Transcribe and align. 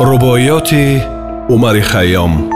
рубоёти 0.00 1.02
умари 1.48 1.80
хайём. 1.80 2.50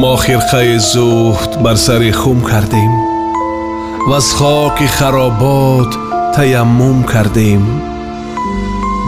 Мо 0.00 0.16
хирқаи 0.16 0.78
зуҳд 0.92 1.52
бар 1.64 1.76
сари 1.76 2.12
хум 2.12 2.40
кардем 2.40 2.92
ваз 4.08 4.32
хоки 4.32 4.86
харобот 4.96 5.92
таяммум 6.34 7.04
кардем 7.04 7.89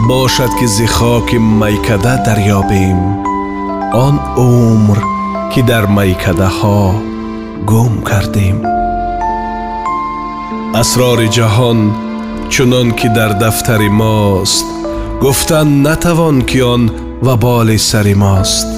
бошад 0.08 0.52
ки 0.58 0.66
зи 0.66 0.86
хоки 0.86 1.38
майкада 1.60 2.14
дарёбем 2.26 3.00
он 4.06 4.14
умр 4.36 4.98
ки 5.52 5.60
дар 5.70 5.84
майкадаҳо 5.96 6.80
гум 7.70 7.94
кардем 8.08 8.58
асрори 10.80 11.28
ҷаҳон 11.36 11.80
чунон 12.52 12.88
ки 12.98 13.08
дар 13.16 13.32
дафтари 13.42 13.90
мост 14.00 14.66
гуфтан 15.22 15.68
натавон 15.86 16.36
ки 16.48 16.60
он 16.74 16.82
ваболи 17.26 17.78
сари 17.90 18.14
мост 18.24 18.68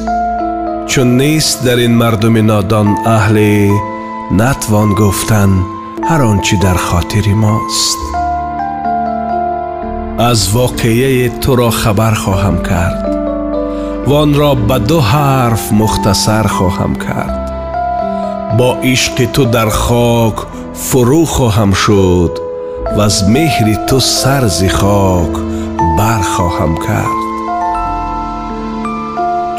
чун 0.90 1.08
нест 1.20 1.58
дар 1.66 1.78
ин 1.86 1.94
мардуми 2.02 2.42
нодон 2.50 2.88
аҳле 3.16 3.52
натвон 4.40 4.88
гуфтан 5.00 5.52
ҳар 6.08 6.20
он 6.30 6.38
чӣ 6.46 6.54
дар 6.64 6.78
хотири 6.88 7.34
мост 7.44 8.00
аз 10.30 10.40
воқеяи 10.56 11.28
туро 11.42 11.70
хабар 11.80 12.14
хоҳам 12.22 12.56
кард 12.68 13.02
вонро 14.10 14.52
ба 14.68 14.78
ду 14.88 14.98
ҳарф 15.10 15.64
мухтасар 15.80 16.46
хоҳам 16.56 16.92
кард 17.04 17.36
бо 18.58 18.68
ишқи 18.94 19.26
ту 19.34 19.42
дар 19.54 19.70
хок 19.84 20.36
фурӯ 20.86 21.22
хоҳам 21.34 21.72
шуд 21.82 22.34
ваз 22.96 23.16
меҳри 23.34 23.76
ту 23.88 23.96
сар 24.18 24.44
зи 24.58 24.70
хок 24.78 25.32
бархоҳам 25.98 26.74
кард 26.86 27.20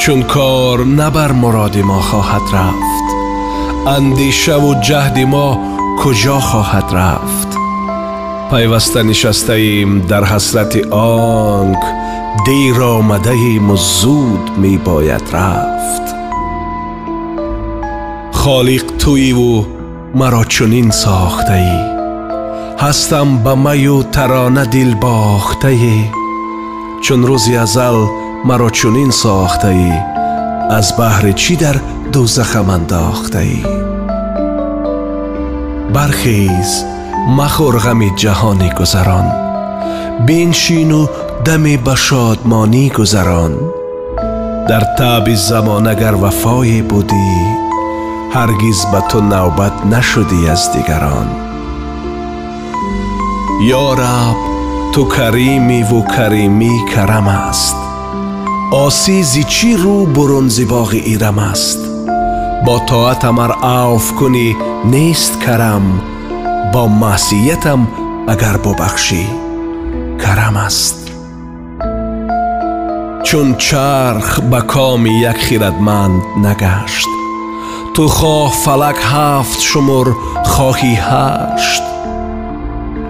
чун 0.01 0.21
кор 0.33 0.77
на 0.99 1.07
бар 1.15 1.31
муроди 1.41 1.83
мо 1.89 1.99
хоҳад 2.09 2.45
рафт 2.55 3.07
андешаву 3.95 4.71
ҷаҳди 4.87 5.25
мо 5.33 5.47
куҷо 6.01 6.37
хоҳад 6.49 6.87
рафт 6.99 7.44
пайваста 8.51 9.01
нишастаем 9.09 9.91
дар 10.11 10.23
ҳасрати 10.33 10.81
онк 10.91 11.83
дер 12.47 12.79
омадаему 12.97 13.75
зуд 13.99 14.45
мебояд 14.63 15.25
рафт 15.35 16.05
холиқ 18.41 18.85
туиву 19.01 19.53
маро 20.19 20.43
чунин 20.53 20.89
сохтаӣ 21.03 21.77
ҳастам 22.83 23.29
ба 23.43 23.53
маю 23.65 23.97
тарона 24.15 24.65
дил 24.73 24.91
бохтаӣ 25.03 25.97
чун 27.03 27.21
рӯзи 27.29 27.55
азал 27.65 27.97
маро 28.47 28.69
чунин 28.77 29.11
сохтаӣ 29.21 29.91
аз 30.77 30.87
баҳри 30.99 31.33
чӣ 31.41 31.53
дар 31.63 31.77
дӯзахам 32.13 32.67
андохтаӣ 32.77 33.59
бархез 35.95 36.71
مخور 37.26 37.78
غم 37.78 38.16
جهان 38.16 38.68
گذران. 38.68 39.32
بینشین 40.26 40.92
و 40.92 41.06
دم 41.44 41.62
به 41.62 41.94
شادمانی 41.94 42.90
گذران. 42.90 43.52
در 44.68 44.82
تاب 44.98 45.34
زمان 45.34 45.86
اگر 45.86 46.14
وفای 46.14 46.82
بودی 46.82 47.56
هرگز 48.32 48.86
به 48.92 49.00
تو 49.08 49.20
نوبت 49.20 49.86
نشدی 49.86 50.48
از 50.48 50.72
دیگران. 50.72 51.26
یارب 53.62 54.36
تو 54.92 55.08
کریمی 55.08 55.82
و 55.82 56.02
کریمی 56.02 56.80
کرم 56.94 57.28
است. 57.28 57.76
آسیزی 58.72 59.44
چی 59.44 59.76
رو 59.76 60.06
برون 60.06 60.50
باغ 60.68 60.90
ایرم 60.90 61.38
است. 61.38 61.78
با 62.66 62.78
طاعت 62.78 63.24
امر 63.24 63.52
عوف 63.52 64.12
کنی 64.12 64.56
نیست 64.84 65.40
کرم. 65.40 66.02
бо 66.73 66.81
маъсиятам 67.01 67.81
агар 68.33 68.57
бубахшӣ 68.63 69.23
карам 70.21 70.57
аст 70.67 70.97
чун 73.27 73.47
чарх 73.65 74.29
ба 74.51 74.61
коми 74.73 75.13
як 75.31 75.37
хиратманд 75.45 76.21
нагашт 76.45 77.11
ту 77.95 78.03
хоҳ 78.17 78.51
фалак 78.63 78.99
ҳафт 79.11 79.59
шумур 79.69 80.07
хоҳӣ 80.51 80.93
ҳашт 81.07 81.83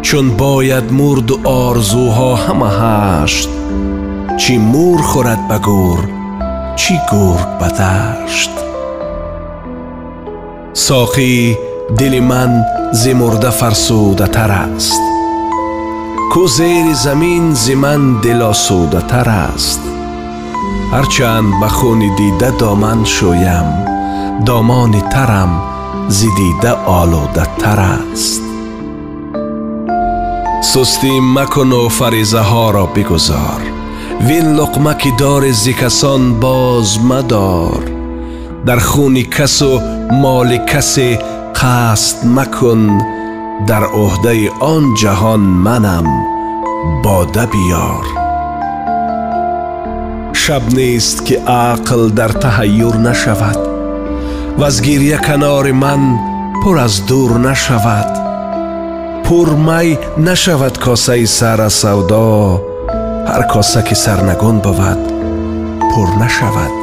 чун 0.07 0.25
бояд 0.41 0.87
мурду 0.99 1.35
орзуҳо 1.65 2.31
ҳама 2.43 2.69
ҳашт 2.81 3.51
чӣ 4.41 4.53
мур 4.71 4.99
хӯрад 5.09 5.41
ба 5.49 5.57
гур 5.67 6.01
чӣ 6.81 6.93
гург 7.11 7.49
ба 7.59 7.69
дашт 7.79 8.53
соқӣ 10.87 11.33
дили 11.97 12.21
ман 12.29 12.51
зи 12.92 13.12
мурда 13.14 13.50
фарсудатар 13.50 14.50
аст. 14.50 15.02
Ку 16.32 16.46
зери 16.46 16.94
замин 16.94 17.54
зи 17.54 17.74
ман 17.74 18.20
дилосудатар 18.22 19.28
аст. 19.28 19.80
Ҳарчанд 20.92 21.50
ба 21.60 21.68
хуни 21.68 22.10
дида 22.18 22.50
доман 22.60 23.00
шӯям 23.14 23.68
домони 24.46 25.02
тарам 25.12 25.52
зи 26.16 26.28
дида 26.38 26.72
олудатар 27.00 27.80
аст. 27.98 28.42
Сустӣ 30.70 31.12
макуну 31.36 31.82
фаризаҳоро 31.98 32.86
бигузор. 32.94 33.60
Вин 34.26 34.46
луқма 34.58 34.94
ки 35.00 35.10
дори 35.20 35.52
зи 35.62 35.72
касон 35.80 36.22
боз 36.42 36.90
мадор. 37.10 37.82
Дар 38.66 38.80
хуни 38.80 39.24
касу 39.36 39.72
моли 40.22 40.58
касе 40.70 41.10
қасд 41.60 42.18
макун 42.36 42.82
дар 43.68 43.84
ӯҳдаи 44.04 44.44
он 44.74 44.84
ҷаҳон 45.00 45.42
манам 45.66 46.06
бода 47.04 47.44
биёр 47.52 48.04
шаб 50.42 50.64
нест 50.78 51.16
ки 51.26 51.34
ақл 51.72 52.02
дар 52.18 52.32
таҳайюр 52.44 52.96
нашавад 53.08 53.60
ваз 54.60 54.76
гирья 54.86 55.18
канори 55.26 55.74
ман 55.84 56.02
пур 56.60 56.76
аз 56.86 56.94
дур 57.08 57.30
нашавад 57.48 58.12
пурмай 59.26 59.88
нашавад 60.28 60.74
косаи 60.84 61.26
сара 61.38 61.68
савдо 61.80 62.26
ҳар 63.30 63.42
коса 63.52 63.80
ки 63.88 63.96
сарнагун 64.04 64.56
бувад 64.66 65.02
пур 65.92 66.08
нашавад 66.22 66.74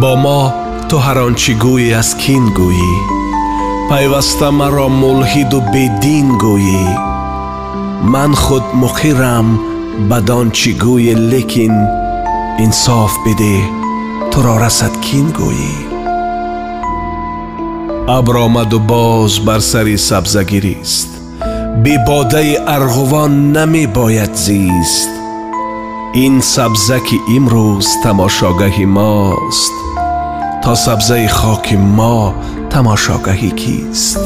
бо 0.00 0.12
мо 0.24 0.65
ту 0.88 0.96
ҳар 1.04 1.18
он 1.26 1.34
чӣ 1.42 1.52
гӯӣ 1.62 1.88
аз 2.00 2.10
кин 2.22 2.44
гӯӣ? 2.58 2.92
Пайваста 3.88 4.48
маро 4.58 4.86
мулҳиду 5.02 5.58
бедин 5.72 6.28
гӯӣ. 6.42 6.84
Ман 8.12 8.32
худ 8.42 8.66
муқирам 8.82 9.48
бадон 10.10 10.46
чӣ 10.58 10.70
гӯӣ 10.82 11.14
лекин 11.32 11.74
инсоф 12.64 13.12
бидеҳ 13.24 13.64
туро 14.30 14.54
расад 14.62 14.94
кин 15.06 15.26
гӯӣ. 15.38 15.74
Абр 18.18 18.34
омаду 18.46 18.78
боз 18.90 19.32
бар 19.46 19.60
сари 19.70 19.96
сабзагирист. 20.08 21.10
Бебодаи 21.84 22.52
арғувон 22.76 23.32
намебояд 23.56 24.34
зист. 24.46 25.10
Ин 26.24 26.34
сабза 26.54 26.98
ки 27.06 27.16
имрӯз 27.36 27.88
тамошогаҳи 28.04 28.86
мост 28.96 29.85
то 30.65 30.75
сабзаи 30.85 31.27
хоки 31.27 31.75
мо 31.97 32.17
тамошогаҳи 32.73 33.51
кист 33.61 34.21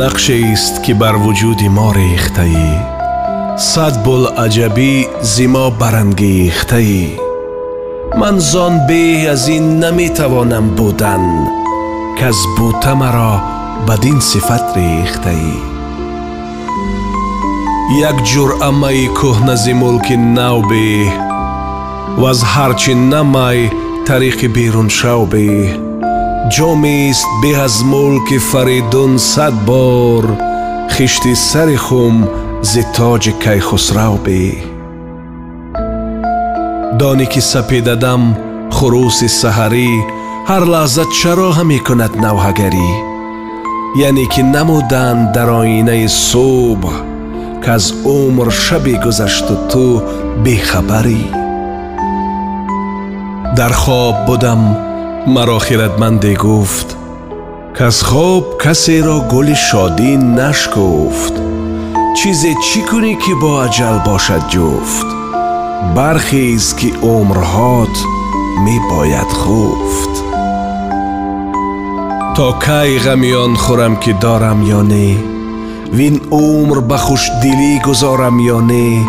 нақшест 0.00 0.74
ки 0.84 0.92
бар 1.00 1.14
вуҷуди 1.24 1.68
мо 1.76 1.88
рехтаӣ 1.98 2.70
сад 3.70 3.94
булаҷабӣ 4.04 4.92
зи 5.32 5.46
мо 5.54 5.66
барангехтаӣ 5.80 7.02
ман 8.20 8.36
зон 8.50 8.74
беҳ 8.88 9.20
аз 9.34 9.44
ин 9.56 9.64
наметавонам 9.82 10.66
будан 10.78 11.24
каз 12.18 12.38
бута 12.56 12.92
маро 13.00 13.34
бадин 13.86 14.18
сифат 14.30 14.64
рехтаӣ 14.76 15.52
як 18.10 18.16
ҷуръамаи 18.30 19.04
кӯҳна 19.18 19.54
зи 19.62 19.72
мулки 19.80 20.16
нав 20.36 20.58
беҳ 20.70 21.10
ваз 22.22 22.38
ҳарчи 22.52 22.92
намай 23.12 23.58
тариқи 24.08 24.48
беруншав 24.56 25.20
беҳ 25.32 25.68
ҷомест 26.54 27.28
беҳ 27.42 27.56
аз 27.66 27.76
мулки 27.92 28.38
фаридун 28.50 29.12
сад 29.32 29.54
бор 29.68 30.24
хишти 30.94 31.32
сари 31.50 31.78
хум 31.86 32.16
ز 32.64 32.78
تاج 32.94 33.28
کیخسرو 33.28 34.16
بی 34.24 34.52
دانی 36.98 37.26
که 37.26 37.40
سپیددم 37.40 38.36
خروس 38.70 39.24
سحری 39.24 40.02
هر 40.46 40.64
لحظه 40.64 41.04
چرا 41.22 41.62
می 41.64 41.78
کند 41.78 42.26
نوحگری 42.26 42.94
یعنی 43.96 44.26
که 44.26 44.42
نمودند 44.42 45.32
در 45.32 45.50
آینه 45.50 46.06
صبح 46.06 46.92
که 47.64 47.70
از 47.70 47.92
عمر 48.04 48.50
شبی 48.50 48.98
گذشت 48.98 49.50
و 49.50 49.68
تو 49.68 50.02
بیخبری 50.44 51.37
در 53.59 53.69
خواب 53.69 54.25
بودم 54.25 54.77
مرا 55.27 55.59
خیردمندی 55.59 56.35
گفت 56.35 56.97
از 57.75 58.03
خواب 58.03 58.61
کسی 58.61 59.01
را 59.01 59.19
گل 59.19 59.53
شادی 59.53 60.17
نشکفت 60.17 61.33
چیزی 62.17 62.55
چی 62.63 62.81
کنی 62.81 63.15
که 63.15 63.35
با 63.41 63.63
عجل 63.63 63.97
باشد 63.97 64.47
جفت؟ 64.49 65.05
برخیز 65.95 66.75
که 66.75 66.87
عمرهات 67.03 67.97
می 68.63 68.79
باید 68.91 69.27
خفت. 69.27 70.23
تا 72.35 72.59
کی 72.65 72.99
غمیان 72.99 73.55
خورم 73.55 73.95
که 73.95 74.13
دارم 74.13 74.63
یا 74.63 74.81
نه؟ 74.81 75.17
وین 75.93 76.21
عمر 76.31 76.79
به 76.79 76.97
خوشدلی 76.97 77.79
گذارم 77.85 78.39
یا 78.39 78.59
نه؟ 78.59 79.05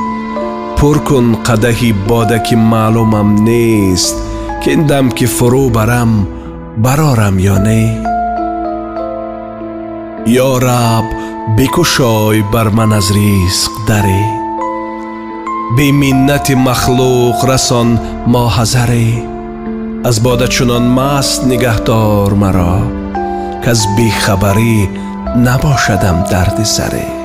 پر 0.77 0.99
کن 0.99 1.35
قدحی 1.35 1.93
باده 1.93 2.43
که 2.51 2.57
кендам 4.65 5.07
ки 5.17 5.27
фурӯ 5.37 5.65
барам 5.77 6.13
барорам 6.85 7.37
ё 7.55 7.57
не? 7.67 7.83
Ё 10.47 10.51
раб 10.67 11.07
бикушой 11.57 12.39
бар 12.53 12.69
ман 12.77 12.93
аз 12.99 13.09
ризқ 13.17 13.75
даре. 13.89 14.25
Беминнати 15.77 16.55
махлуқ 16.67 17.39
расон 17.51 17.89
моҳазаре. 18.33 19.09
Аз 20.09 20.17
бода 20.25 20.47
чунон 20.55 20.85
маст 20.99 21.41
нигаҳдор 21.51 22.33
маро 22.43 22.77
каз 23.65 23.81
бехабарӣ 23.97 24.77
набошадам 25.47 26.19
дарди 26.31 26.67
саре. 26.77 27.20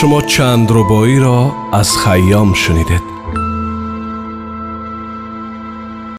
شما 0.00 0.22
چند 0.22 0.68
ربایی 0.70 1.18
را 1.18 1.52
از 1.72 1.98
خیام 1.98 2.54
شنیدید. 2.54 3.19